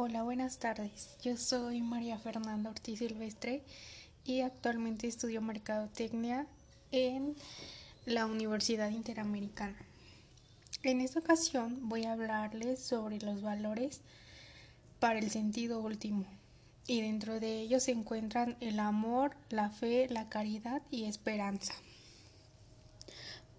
[0.00, 1.16] Hola, buenas tardes.
[1.24, 3.64] Yo soy María Fernanda Ortiz Silvestre
[4.24, 6.46] y actualmente estudio Mercadotecnia
[6.92, 7.34] en
[8.06, 9.76] la Universidad Interamericana.
[10.84, 14.00] En esta ocasión voy a hablarles sobre los valores
[15.00, 16.26] para el sentido último
[16.86, 21.74] y dentro de ellos se encuentran el amor, la fe, la caridad y esperanza.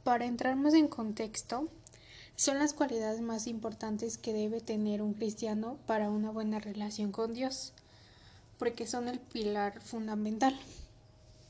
[0.05, 1.69] Para entrar en contexto,
[2.39, 7.33] son las cualidades más importantes que debe tener un cristiano para una buena relación con
[7.33, 7.73] Dios,
[8.57, 10.57] porque son el pilar fundamental.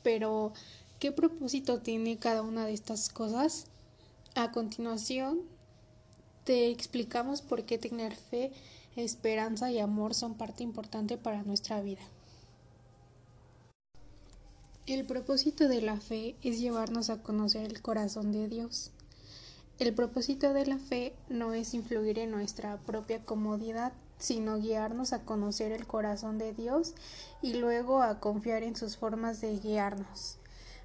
[0.02, 0.52] Pero,
[0.98, 3.66] ¿qué propósito tiene cada una de estas cosas?
[4.34, 5.42] A continuación,
[6.42, 8.50] te explicamos por qué tener fe,
[8.96, 12.02] esperanza y amor son parte importante para nuestra vida.
[14.86, 18.90] El propósito de la fe es llevarnos a conocer el corazón de Dios.
[19.80, 25.24] El propósito de la fe no es influir en nuestra propia comodidad, sino guiarnos a
[25.24, 26.92] conocer el corazón de Dios
[27.40, 30.36] y luego a confiar en sus formas de guiarnos.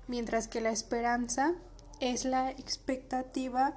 [0.08, 1.56] Mientras que la esperanza
[2.00, 3.76] es la expectativa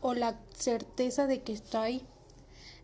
[0.00, 2.04] o la certeza de que está ahí.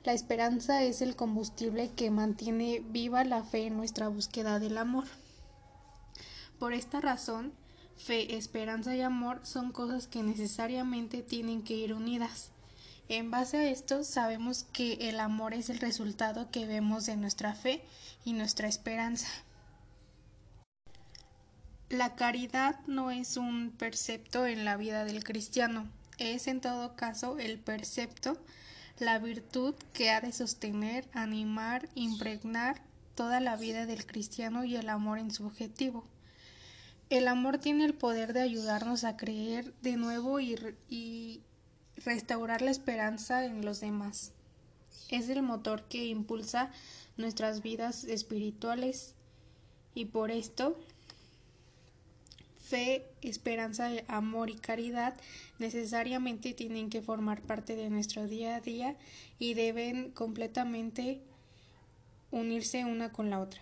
[0.04, 5.06] La esperanza es el combustible que mantiene viva la fe en nuestra búsqueda del amor.
[6.60, 7.52] Por esta razón,
[7.98, 12.52] Fe, esperanza y amor son cosas que necesariamente tienen que ir unidas.
[13.08, 17.54] En base a esto sabemos que el amor es el resultado que vemos de nuestra
[17.54, 17.82] fe
[18.24, 19.28] y nuestra esperanza.
[21.88, 25.86] La caridad no es un percepto en la vida del cristiano,
[26.18, 28.36] es en todo caso el percepto,
[28.98, 32.80] la virtud que ha de sostener, animar, impregnar
[33.14, 36.04] toda la vida del cristiano y el amor en su objetivo.
[37.10, 41.42] El amor tiene el poder de ayudarnos a creer de nuevo y,
[42.04, 44.32] restaurar la esperanza en los demás.
[45.08, 46.70] Es el motor que impulsa
[47.16, 49.14] nuestras vidas espirituales
[49.94, 50.78] y por esto
[52.60, 55.16] fe, esperanza, amor y caridad
[55.58, 58.96] necesariamente tienen que formar parte de nuestro día a día
[59.38, 61.20] y deben completamente
[62.30, 63.60] unirse una con la otra.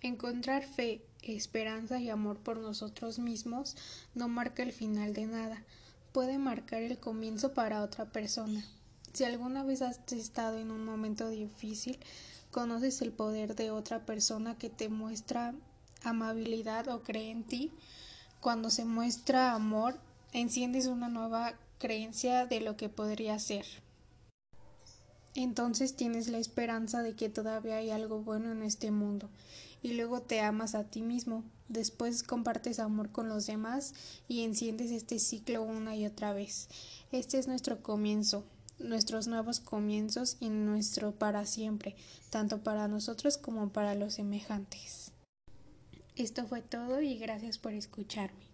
[0.00, 1.02] Encontrar fe,
[1.34, 3.76] esperanza y amor por nosotros mismos
[4.14, 5.64] no marca el final de nada,
[6.12, 8.64] puede marcar el comienzo para otra persona.
[9.12, 11.98] Si alguna vez has estado en un momento difícil,
[12.50, 15.54] conoces el poder de otra persona que te muestra
[16.04, 17.72] amabilidad o cree en ti.
[18.40, 19.98] Cuando se muestra amor,
[20.32, 23.64] enciendes una nueva creencia de lo que podría ser.
[25.34, 29.28] Entonces tienes la esperanza de que todavía hay algo bueno en este mundo
[29.86, 31.44] y luego te amas a ti mismo.
[31.68, 33.94] Después compartes amor con los demás
[34.26, 36.68] y enciendes este ciclo una y otra vez.
[37.12, 38.44] Este es nuestro comienzo,
[38.80, 41.94] nuestros nuevos comienzos y nuestro para siempre,
[42.30, 45.12] tanto para nosotros como para los semejantes.
[46.16, 48.45] Esto fue todo y gracias por escucharme.